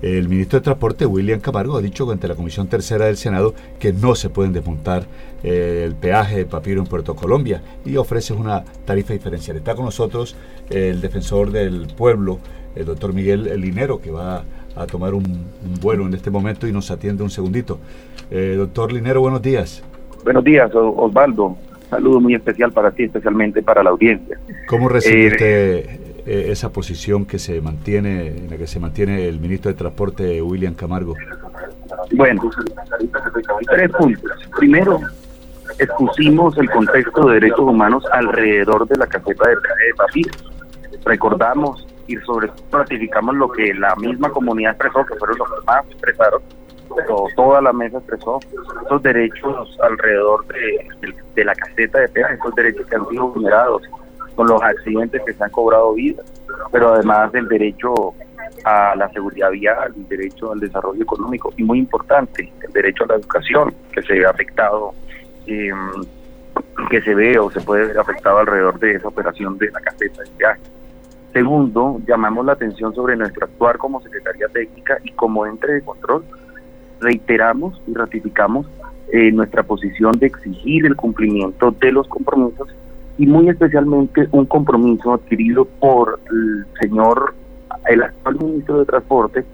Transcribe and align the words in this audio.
El 0.00 0.28
ministro 0.28 0.60
de 0.60 0.64
Transporte, 0.64 1.06
William 1.06 1.40
Camargo, 1.40 1.76
ha 1.76 1.82
dicho 1.82 2.08
ante 2.10 2.28
la 2.28 2.36
Comisión 2.36 2.68
Tercera 2.68 3.06
del 3.06 3.16
Senado 3.16 3.54
que 3.80 3.92
no 3.92 4.14
se 4.14 4.30
pueden 4.30 4.52
desmontar 4.52 5.04
eh, 5.42 5.82
el 5.84 5.96
peaje 5.96 6.36
de 6.36 6.46
Papiro 6.46 6.80
en 6.80 6.86
Puerto 6.86 7.16
Colombia 7.16 7.62
y 7.84 7.96
ofrece 7.96 8.32
una 8.32 8.64
tarifa 8.84 9.12
diferencial. 9.12 9.56
Está 9.56 9.74
con 9.74 9.86
nosotros 9.86 10.36
el 10.70 11.00
defensor 11.00 11.50
del 11.50 11.88
pueblo, 11.96 12.38
el 12.76 12.84
doctor 12.84 13.12
Miguel 13.12 13.60
Linero, 13.60 14.00
que 14.00 14.12
va 14.12 14.44
a 14.76 14.86
tomar 14.86 15.14
un, 15.14 15.24
vuelo 15.80 16.06
en 16.06 16.14
este 16.14 16.30
momento 16.30 16.68
y 16.68 16.72
nos 16.72 16.90
atiende 16.92 17.24
un 17.24 17.30
segundito. 17.30 17.80
Eh, 18.30 18.54
doctor 18.56 18.92
Linero, 18.92 19.20
buenos 19.20 19.42
días. 19.42 19.82
Buenos 20.22 20.44
días, 20.44 20.70
Osvaldo. 20.74 21.56
Saludo 21.90 22.20
muy 22.20 22.34
especial 22.34 22.70
para 22.70 22.92
ti, 22.92 23.04
especialmente 23.04 23.62
para 23.62 23.82
la 23.82 23.90
audiencia. 23.90 24.38
¿Cómo 24.68 24.88
recibe 24.88 25.36
eh, 25.40 26.07
eh, 26.28 26.52
esa 26.52 26.70
posición 26.70 27.24
que 27.24 27.38
se 27.38 27.60
mantiene, 27.62 28.28
en 28.28 28.50
la 28.50 28.58
que 28.58 28.66
se 28.66 28.78
mantiene 28.78 29.26
el 29.26 29.40
ministro 29.40 29.70
de 29.70 29.78
Transporte, 29.78 30.42
William 30.42 30.74
Camargo? 30.74 31.14
Bueno, 32.12 32.50
tres 33.66 33.90
puntos. 33.92 34.30
Primero, 34.58 35.00
expusimos 35.78 36.58
el 36.58 36.68
contexto 36.70 37.28
de 37.28 37.34
derechos 37.34 37.60
humanos 37.60 38.04
alrededor 38.12 38.86
de 38.86 38.96
la 38.96 39.06
caseta 39.06 39.48
de, 39.48 39.54
de 39.54 39.94
Papir. 39.96 40.30
Recordamos 41.04 41.86
y 42.08 42.16
sobre 42.16 42.48
todo 42.48 42.80
ratificamos 42.82 43.34
lo 43.36 43.50
que 43.50 43.72
la 43.72 43.96
misma 43.96 44.30
comunidad 44.30 44.72
expresó, 44.72 45.06
que 45.06 45.14
fueron 45.16 45.38
los 45.38 45.48
que 45.48 45.66
más 45.66 45.86
expresaron, 45.86 46.42
pero 46.94 47.24
toda 47.36 47.62
la 47.62 47.72
mesa 47.72 47.98
expresó 47.98 48.40
esos 48.84 49.02
derechos 49.02 49.78
alrededor 49.82 50.44
de, 50.48 51.44
la 51.44 51.54
caseta 51.54 52.00
de 52.00 52.08
peaje, 52.08 52.34
esos 52.34 52.54
derechos 52.54 52.86
que 52.86 52.96
han 52.96 53.08
sido 53.08 53.28
vulnerados 53.28 53.82
con 54.38 54.46
los 54.46 54.62
accidentes 54.62 55.20
que 55.26 55.34
se 55.34 55.42
han 55.42 55.50
cobrado 55.50 55.94
vidas, 55.94 56.24
pero 56.70 56.94
además 56.94 57.32
del 57.32 57.48
derecho 57.48 58.14
a 58.62 58.94
la 58.94 59.08
seguridad 59.08 59.50
vial, 59.50 59.92
el 59.96 60.06
derecho 60.06 60.52
al 60.52 60.60
desarrollo 60.60 61.02
económico 61.02 61.52
y 61.56 61.64
muy 61.64 61.80
importante, 61.80 62.52
el 62.62 62.72
derecho 62.72 63.02
a 63.02 63.08
la 63.08 63.14
educación 63.16 63.74
que 63.90 64.00
se 64.00 64.12
ve 64.12 64.24
afectado, 64.24 64.94
eh, 65.48 65.72
que 66.88 67.02
se 67.02 67.16
ve 67.16 67.36
o 67.36 67.50
se 67.50 67.60
puede 67.62 67.88
ver 67.88 67.98
afectado 67.98 68.38
alrededor 68.38 68.78
de 68.78 68.92
esa 68.94 69.08
operación 69.08 69.58
de 69.58 69.72
la 69.72 69.80
caseta 69.80 70.22
de 70.22 70.30
peaje. 70.38 70.60
Segundo, 71.32 72.00
llamamos 72.06 72.46
la 72.46 72.52
atención 72.52 72.94
sobre 72.94 73.16
nuestro 73.16 73.44
actuar 73.44 73.76
como 73.76 74.00
Secretaría 74.02 74.46
Técnica 74.46 74.98
y 75.02 75.10
como 75.14 75.46
ente 75.46 75.66
de 75.66 75.82
control. 75.82 76.24
Reiteramos 77.00 77.82
y 77.88 77.92
ratificamos 77.92 78.68
eh, 79.12 79.32
nuestra 79.32 79.64
posición 79.64 80.12
de 80.12 80.26
exigir 80.26 80.86
el 80.86 80.94
cumplimiento 80.94 81.72
de 81.72 81.90
los 81.90 82.06
compromisos 82.06 82.68
y 83.18 83.26
muy 83.26 83.48
especialmente 83.48 84.28
un 84.30 84.46
compromiso 84.46 85.14
adquirido 85.14 85.64
por 85.64 86.20
el 86.30 86.66
señor, 86.80 87.34
el 87.88 88.02
actual 88.02 88.36
ministro 88.36 88.78
de 88.78 88.86
Transporte, 88.86 89.44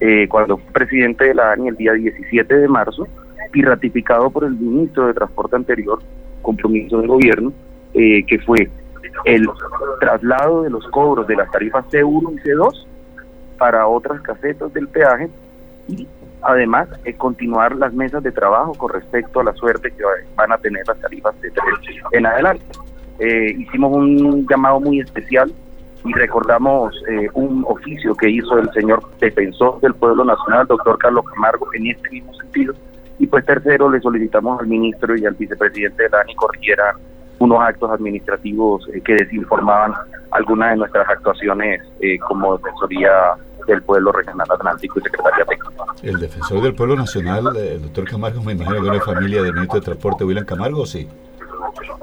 eh, 0.00 0.26
cuando 0.28 0.58
fue 0.58 0.72
presidente 0.72 1.24
de 1.24 1.34
la 1.34 1.52
ANI 1.52 1.68
el 1.68 1.76
día 1.76 1.92
17 1.92 2.54
de 2.54 2.68
marzo, 2.68 3.06
y 3.54 3.62
ratificado 3.62 4.30
por 4.30 4.44
el 4.44 4.52
ministro 4.52 5.06
de 5.06 5.14
Transporte 5.14 5.54
anterior, 5.54 6.00
compromiso 6.42 6.98
del 6.98 7.06
gobierno, 7.06 7.52
eh, 7.94 8.24
que 8.26 8.38
fue 8.40 8.68
el 9.24 9.48
traslado 10.00 10.62
de 10.62 10.70
los 10.70 10.84
cobros 10.88 11.26
de 11.28 11.36
las 11.36 11.50
tarifas 11.52 11.84
C1 11.90 12.32
y 12.34 12.48
C2 12.48 12.86
para 13.58 13.86
otras 13.86 14.20
casetas 14.22 14.72
del 14.74 14.88
peaje 14.88 15.30
y 15.86 16.08
además 16.42 16.88
eh, 17.04 17.14
continuar 17.14 17.76
las 17.76 17.92
mesas 17.94 18.22
de 18.24 18.32
trabajo 18.32 18.74
con 18.74 18.92
respecto 18.92 19.40
a 19.40 19.44
la 19.44 19.52
suerte 19.54 19.92
que 19.92 20.02
van 20.34 20.52
a 20.52 20.58
tener 20.58 20.86
las 20.88 20.98
tarifas 21.00 21.34
C3 21.40 22.08
en 22.12 22.26
adelante. 22.26 22.64
Eh, 23.18 23.54
hicimos 23.58 23.92
un 23.92 24.46
llamado 24.48 24.80
muy 24.80 25.00
especial 25.00 25.52
y 26.04 26.12
recordamos 26.12 26.94
eh, 27.08 27.28
un 27.34 27.64
oficio 27.66 28.14
que 28.14 28.28
hizo 28.28 28.58
el 28.58 28.70
señor 28.72 29.02
defensor 29.20 29.80
del 29.80 29.94
pueblo 29.94 30.24
nacional, 30.24 30.66
doctor 30.66 30.98
Carlos 30.98 31.24
Camargo, 31.32 31.66
en 31.74 31.86
este 31.88 32.10
mismo 32.10 32.34
sentido. 32.34 32.74
Y 33.18 33.26
pues 33.26 33.46
tercero, 33.46 33.90
le 33.90 34.00
solicitamos 34.00 34.60
al 34.60 34.66
ministro 34.66 35.16
y 35.16 35.24
al 35.24 35.34
vicepresidente 35.34 36.02
de 36.02 36.08
la 36.10 36.20
ANI 36.20 36.34
corrigieran 36.34 36.96
unos 37.38 37.60
actos 37.60 37.90
administrativos 37.90 38.86
eh, 38.92 39.00
que 39.00 39.14
desinformaban 39.14 39.92
algunas 40.32 40.70
de 40.70 40.76
nuestras 40.78 41.08
actuaciones 41.08 41.80
como 42.28 42.56
Defensoría 42.58 43.10
del 43.66 43.82
Pueblo 43.82 44.12
Regional 44.12 44.46
Atlántico 44.50 44.98
y 44.98 45.02
Secretaría 45.02 45.44
Técnica. 45.44 45.84
El 46.02 46.18
defensor 46.18 46.60
del 46.60 46.74
pueblo 46.74 46.96
nacional, 46.96 47.56
el 47.56 47.82
doctor 47.82 48.04
Camargo, 48.04 48.42
me 48.42 48.52
imagino 48.52 48.82
que 48.82 48.88
una 48.88 49.00
familia 49.00 49.42
del 49.42 49.54
ministro 49.54 49.80
de 49.80 49.84
Transporte, 49.86 50.24
William 50.24 50.44
Camargo, 50.44 50.84
sí. 50.84 51.08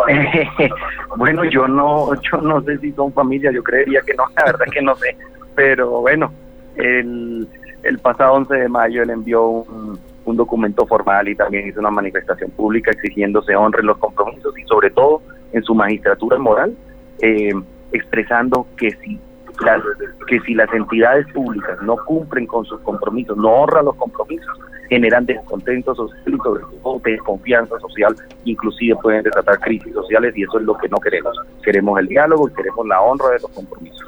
bueno, 1.17 1.43
yo 1.45 1.67
no, 1.67 2.09
yo 2.21 2.37
no 2.41 2.61
sé 2.61 2.77
si 2.79 2.91
son 2.93 3.11
familia, 3.13 3.51
yo 3.51 3.63
creería 3.63 4.01
que 4.01 4.13
no, 4.13 4.23
la 4.37 4.45
verdad 4.45 4.65
que 4.71 4.81
no 4.81 4.95
sé, 4.95 5.15
pero 5.55 6.01
bueno, 6.01 6.31
el, 6.75 7.47
el 7.83 7.99
pasado 7.99 8.33
11 8.33 8.55
de 8.55 8.69
mayo 8.69 9.03
él 9.03 9.09
envió 9.09 9.45
un, 9.47 9.99
un 10.25 10.37
documento 10.37 10.85
formal 10.85 11.27
y 11.27 11.35
también 11.35 11.67
hizo 11.67 11.79
una 11.79 11.91
manifestación 11.91 12.51
pública 12.51 12.91
exigiendo 12.91 13.41
se 13.43 13.55
honren 13.55 13.85
los 13.85 13.97
compromisos 13.97 14.57
y 14.57 14.63
sobre 14.63 14.89
todo 14.91 15.21
en 15.53 15.63
su 15.63 15.75
magistratura 15.75 16.37
moral, 16.37 16.75
eh, 17.21 17.53
expresando 17.91 18.65
que 18.77 18.91
si 18.91 19.19
las, 19.63 19.81
que 20.27 20.39
si 20.41 20.53
las 20.53 20.71
entidades 20.73 21.27
públicas 21.33 21.81
no 21.81 21.97
cumplen 22.05 22.47
con 22.47 22.65
sus 22.65 22.79
compromisos, 22.81 23.35
no 23.37 23.49
honran 23.49 23.85
los 23.85 23.95
compromisos, 23.95 24.59
generan 24.91 25.25
descontento 25.25 25.95
social 25.95 26.21
y 26.27 26.37
sobre 26.37 26.63
todo 26.83 27.01
desconfianza 27.05 27.79
social, 27.79 28.13
inclusive 28.43 28.93
pueden 29.01 29.23
desatar 29.23 29.57
crisis 29.61 29.93
sociales 29.93 30.33
y 30.35 30.43
eso 30.43 30.59
es 30.59 30.65
lo 30.65 30.77
que 30.77 30.89
no 30.89 30.97
queremos. 30.97 31.33
Queremos 31.63 31.97
el 31.97 32.07
diálogo 32.07 32.49
y 32.49 32.53
queremos 32.53 32.85
la 32.85 32.99
honra 32.99 33.29
de 33.29 33.39
los 33.39 33.49
compromisos. 33.51 34.01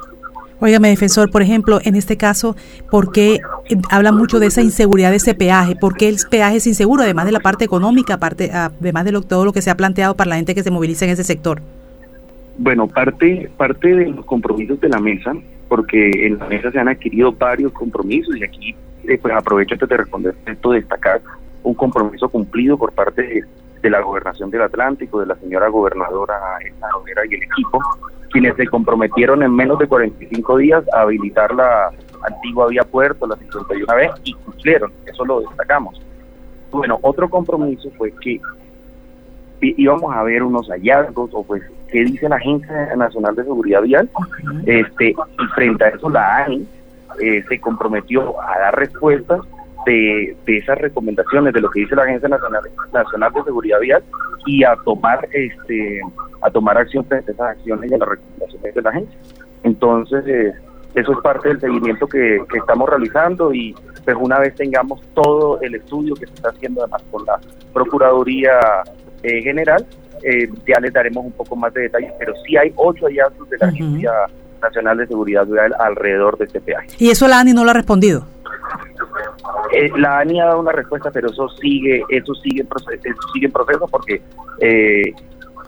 Óigame, 0.60 0.90
defensor, 0.90 1.30
por 1.30 1.40
ejemplo, 1.40 1.78
en 1.84 1.94
este 1.96 2.18
caso, 2.18 2.54
¿por 2.90 3.12
qué 3.12 3.40
habla 3.90 4.12
mucho 4.12 4.38
de 4.38 4.46
esa 4.46 4.60
inseguridad 4.60 5.08
de 5.08 5.16
ese 5.16 5.34
peaje? 5.34 5.74
¿Por 5.74 5.96
qué 5.96 6.10
el 6.10 6.16
peaje 6.30 6.56
es 6.56 6.66
inseguro, 6.66 7.02
además 7.02 7.24
de 7.24 7.32
la 7.32 7.40
parte 7.40 7.64
económica, 7.64 8.14
aparte, 8.14 8.50
además 8.52 9.06
de 9.06 9.12
todo 9.26 9.46
lo 9.46 9.54
que 9.54 9.62
se 9.62 9.70
ha 9.70 9.76
planteado 9.76 10.14
para 10.14 10.28
la 10.28 10.36
gente 10.36 10.54
que 10.54 10.62
se 10.62 10.70
moviliza 10.70 11.06
en 11.06 11.12
ese 11.12 11.24
sector? 11.24 11.62
Bueno, 12.58 12.86
parte, 12.88 13.50
parte 13.56 13.88
de 13.88 14.10
los 14.10 14.26
compromisos 14.26 14.78
de 14.80 14.90
la 14.90 15.00
mesa, 15.00 15.32
porque 15.66 16.26
en 16.26 16.38
la 16.38 16.46
mesa 16.46 16.70
se 16.70 16.78
han 16.78 16.88
adquirido 16.88 17.32
varios 17.32 17.72
compromisos 17.72 18.36
y 18.36 18.44
aquí 18.44 18.76
eh, 19.08 19.18
pues 19.20 19.34
aprovecho 19.34 19.74
antes 19.74 19.88
de 19.88 19.96
responder 19.96 20.34
esto 20.46 20.72
destacar 20.72 21.20
un 21.62 21.74
compromiso 21.74 22.28
cumplido 22.28 22.76
por 22.76 22.92
parte 22.92 23.44
de, 23.82 23.90
la 23.90 24.00
gobernación 24.00 24.50
del 24.50 24.62
Atlántico, 24.62 25.20
de 25.20 25.26
la 25.26 25.34
señora 25.36 25.68
gobernadora 25.68 26.34
Elsa 26.64 26.88
y 27.28 27.34
el 27.34 27.42
equipo, 27.42 27.78
quienes 28.30 28.56
se 28.56 28.66
comprometieron 28.66 29.42
en 29.42 29.54
menos 29.54 29.78
de 29.78 29.86
45 29.86 30.56
días 30.56 30.84
a 30.94 31.02
habilitar 31.02 31.54
la 31.54 31.90
antigua 32.26 32.68
vía 32.68 32.82
puerto, 32.84 33.26
la 33.26 33.36
51 33.36 33.94
vez, 33.94 34.10
y 34.24 34.32
cumplieron, 34.32 34.90
eso 35.04 35.26
lo 35.26 35.40
destacamos. 35.40 36.00
Bueno, 36.70 36.98
otro 37.02 37.28
compromiso 37.28 37.90
fue 37.98 38.10
que 38.22 38.40
íbamos 39.60 40.14
a 40.14 40.22
ver 40.22 40.42
unos 40.42 40.68
hallazgos 40.68 41.30
o 41.32 41.42
pues 41.42 41.62
qué 41.90 42.04
dice 42.04 42.28
la 42.28 42.36
Agencia 42.36 42.96
Nacional 42.96 43.34
de 43.34 43.44
Seguridad 43.44 43.82
Vial 43.82 44.08
este 44.66 45.10
y 45.10 45.46
frente 45.54 45.84
a 45.84 45.88
eso 45.88 46.08
la 46.10 46.44
ANI 46.44 46.66
eh, 47.20 47.44
se 47.48 47.60
comprometió 47.60 48.40
a 48.40 48.58
dar 48.58 48.76
respuestas 48.76 49.40
de, 49.86 50.36
esas 50.46 50.78
recomendaciones 50.78 51.52
de 51.52 51.60
lo 51.60 51.70
que 51.70 51.80
dice 51.80 51.94
la 51.94 52.04
Agencia 52.04 52.28
Nacional, 52.28 52.62
Nacional 52.92 53.32
de 53.32 53.42
Seguridad 53.42 53.80
Vial 53.80 54.02
y 54.46 54.64
a 54.64 54.76
tomar 54.84 55.28
este 55.32 56.00
a 56.42 56.50
tomar 56.50 56.78
acción 56.78 57.04
frente 57.04 57.30
a 57.30 57.34
esas 57.34 57.50
acciones 57.50 57.90
y 57.90 57.94
a 57.94 57.98
las 57.98 58.08
recomendaciones 58.08 58.74
de 58.74 58.82
la 58.82 58.90
agencia. 58.90 59.18
Entonces, 59.62 60.24
eh, 60.26 60.52
eso 60.94 61.12
es 61.12 61.18
parte 61.22 61.48
del 61.48 61.60
seguimiento 61.60 62.06
que, 62.06 62.42
estamos 62.54 62.88
realizando 62.88 63.52
y 63.52 63.74
pues 64.04 64.16
una 64.20 64.38
vez 64.38 64.54
tengamos 64.54 65.00
todo 65.14 65.60
el 65.62 65.74
estudio 65.74 66.14
que 66.14 66.26
se 66.26 66.34
está 66.34 66.50
haciendo 66.50 66.82
además 66.82 67.02
con 67.10 67.24
la 67.24 67.40
Procuraduría 67.72 68.60
eh, 69.22 69.42
General, 69.42 69.84
ya 70.66 70.80
les 70.80 70.92
daremos 70.92 71.24
un 71.24 71.32
poco 71.32 71.56
más 71.56 71.72
de 71.74 71.82
detalles, 71.82 72.12
pero 72.18 72.32
sí 72.46 72.56
hay 72.56 72.72
ocho 72.76 73.06
hallazgos 73.06 73.48
de 73.50 73.58
la 73.58 73.66
agencia 73.66 74.12
Nacional 74.60 74.98
de 74.98 75.06
Seguridad 75.06 75.46
Vial 75.46 75.74
alrededor 75.78 76.38
de 76.38 76.44
este 76.44 76.60
peaje. 76.60 76.88
¿Y 76.98 77.10
eso 77.10 77.28
la 77.28 77.40
ANI 77.40 77.52
no 77.52 77.64
lo 77.64 77.70
ha 77.70 77.74
respondido? 77.74 78.26
Eh, 79.72 79.90
la 79.96 80.18
ANI 80.18 80.40
ha 80.40 80.46
dado 80.46 80.60
una 80.60 80.72
respuesta, 80.72 81.10
pero 81.10 81.30
eso 81.30 81.48
sigue, 81.60 82.04
eso 82.08 82.34
sigue 82.34 82.60
en 82.62 82.66
proceso, 82.66 83.00
eso 83.02 83.28
sigue 83.32 83.46
en 83.46 83.52
proceso 83.52 83.86
porque 83.88 84.22
eh, 84.60 85.12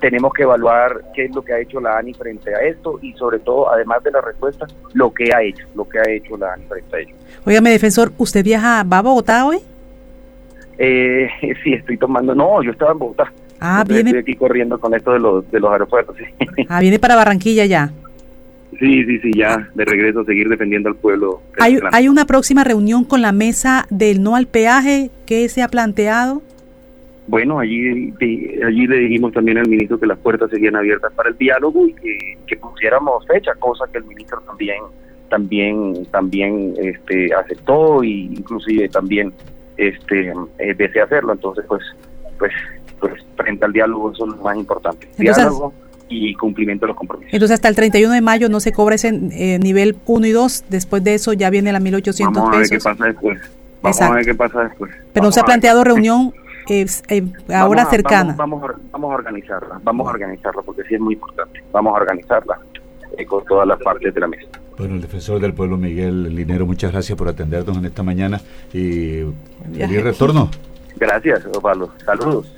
tenemos 0.00 0.32
que 0.32 0.42
evaluar 0.42 1.00
qué 1.14 1.24
es 1.24 1.34
lo 1.34 1.42
que 1.42 1.52
ha 1.52 1.58
hecho 1.58 1.80
la 1.80 1.98
ANI 1.98 2.14
frente 2.14 2.54
a 2.54 2.60
esto 2.60 2.98
y 3.02 3.12
sobre 3.14 3.38
todo, 3.40 3.70
además 3.70 4.02
de 4.02 4.10
la 4.10 4.20
respuesta, 4.20 4.66
lo 4.94 5.12
que 5.12 5.32
ha 5.34 5.42
hecho, 5.42 5.66
lo 5.74 5.88
que 5.88 5.98
ha 5.98 6.08
hecho 6.08 6.36
la 6.36 6.52
ANI 6.52 6.64
frente 6.66 6.96
a 6.96 7.00
ello. 7.00 7.14
Óigame, 7.44 7.70
defensor, 7.70 8.12
¿usted 8.18 8.44
viaja, 8.44 8.84
va 8.84 8.98
a 8.98 9.02
Bogotá 9.02 9.46
hoy? 9.46 9.58
Eh, 10.78 11.28
sí, 11.64 11.72
estoy 11.72 11.96
tomando, 11.96 12.34
no, 12.34 12.62
yo 12.62 12.70
estaba 12.72 12.92
en 12.92 12.98
Bogotá. 12.98 13.32
Ah, 13.60 13.84
viene. 13.86 14.10
Estoy 14.10 14.20
aquí 14.20 14.34
corriendo 14.36 14.78
con 14.78 14.94
esto 14.94 15.12
de 15.12 15.18
los, 15.18 15.50
de 15.50 15.60
los 15.60 15.72
aeropuertos. 15.72 16.16
Ah, 16.68 16.80
viene 16.80 16.98
para 16.98 17.16
Barranquilla 17.16 17.64
ya. 17.64 17.90
Sí, 18.78 19.04
sí, 19.04 19.18
sí, 19.20 19.30
ya 19.34 19.70
de 19.74 19.84
regreso 19.84 20.20
a 20.20 20.24
seguir 20.24 20.48
defendiendo 20.48 20.88
al 20.88 20.96
pueblo. 20.96 21.40
¿Hay, 21.58 21.78
¿Hay 21.92 22.08
una 22.08 22.26
próxima 22.26 22.64
reunión 22.64 23.04
con 23.04 23.22
la 23.22 23.32
mesa 23.32 23.86
del 23.90 24.22
no 24.22 24.36
al 24.36 24.46
peaje 24.46 25.10
que 25.24 25.48
se 25.48 25.62
ha 25.62 25.68
planteado? 25.68 26.42
Bueno, 27.28 27.58
allí, 27.58 28.14
allí 28.64 28.86
le 28.86 28.98
dijimos 28.98 29.32
también 29.32 29.58
al 29.58 29.68
ministro 29.68 29.98
que 29.98 30.06
las 30.06 30.18
puertas 30.18 30.48
seguían 30.50 30.76
abiertas 30.76 31.12
para 31.12 31.30
el 31.30 31.36
diálogo 31.36 31.86
y 31.86 31.94
que, 32.46 32.56
pusiéramos 32.56 33.26
fecha, 33.26 33.52
cosa 33.58 33.84
que 33.90 33.98
el 33.98 34.04
ministro 34.04 34.40
también 34.46 34.82
también 35.28 36.06
también 36.12 36.74
este 36.78 37.34
aceptó 37.34 38.04
y 38.04 38.26
inclusive 38.26 38.88
también 38.88 39.32
este 39.76 40.32
eh, 40.58 40.74
desea 40.74 41.02
hacerlo 41.02 41.32
entonces 41.32 41.64
pues 41.66 41.82
pues 42.38 42.52
pues 43.00 43.12
frente 43.36 43.64
al 43.64 43.72
diálogo 43.72 44.12
eso 44.12 44.24
es 44.24 44.36
lo 44.36 44.44
más 44.44 44.56
importante 44.56 45.08
diálogo 45.18 45.72
y 46.08 46.34
cumplimiento 46.34 46.86
de 46.86 46.88
los 46.88 46.96
compromisos. 46.96 47.32
Entonces 47.32 47.54
hasta 47.54 47.68
el 47.68 47.74
31 47.74 48.14
de 48.14 48.20
mayo 48.20 48.48
no 48.48 48.60
se 48.60 48.72
cobra 48.72 48.94
ese 48.94 49.08
eh, 49.08 49.58
nivel 49.58 49.96
1 50.06 50.26
y 50.26 50.32
2 50.32 50.64
después 50.68 51.02
de 51.04 51.14
eso 51.14 51.32
ya 51.32 51.50
viene 51.50 51.72
la 51.72 51.80
1800 51.80 52.34
vamos 52.34 52.54
a 52.54 52.58
ver 52.58 52.68
pesos. 52.68 52.84
qué 52.84 52.90
pasa 52.90 53.04
después. 53.04 53.40
Vamos 53.82 54.00
a 54.00 54.10
ver 54.12 54.24
qué 54.24 54.34
pasa 54.34 54.60
después. 54.64 54.92
Pero 55.12 55.26
no 55.26 55.32
se 55.32 55.40
ha 55.40 55.44
planteado 55.44 55.84
reunión 55.84 56.32
eh, 56.68 56.86
ahora 57.54 57.84
vamos 57.84 57.86
a, 57.86 57.90
cercana. 57.90 58.34
vamos, 58.36 58.60
vamos, 58.60 58.80
vamos, 58.90 59.12
a 59.12 59.14
organizarla 59.14 59.80
vamos 59.84 60.08
a 60.08 60.10
organizarla 60.10 60.62
porque 60.62 60.82
sí 60.84 60.94
es 60.94 61.00
muy 61.00 61.14
importante. 61.14 61.62
Vamos 61.72 61.92
a 61.92 61.96
organizarla 61.96 62.58
eh, 63.16 63.24
con 63.24 63.44
todas 63.44 63.66
las 63.66 63.80
partes 63.80 64.12
de 64.12 64.20
la 64.20 64.26
mesa. 64.26 64.48
Bueno, 64.76 64.94
el 64.94 65.00
defensor 65.00 65.40
del 65.40 65.54
pueblo 65.54 65.76
Miguel 65.76 66.34
Linero, 66.34 66.66
muchas 66.66 66.92
gracias 66.92 67.16
por 67.16 67.28
atendernos 67.28 67.78
en 67.78 67.86
esta 67.86 68.02
mañana 68.02 68.40
y 68.72 69.24
feliz 69.74 70.02
retorno. 70.02 70.50
Gracias, 70.96 71.46
Osvaldo. 71.46 71.92
Saludos. 72.04 72.52